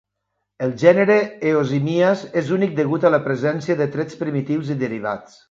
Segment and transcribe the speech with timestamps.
[0.67, 1.17] El gènere
[1.49, 5.39] "Eosimias" és únic degut a la presència de trets primitius i derivats.